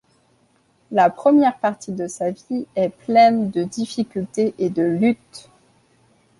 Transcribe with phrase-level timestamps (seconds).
[0.89, 5.47] La première partie de sa vie est pleine de difficultés et de luttes.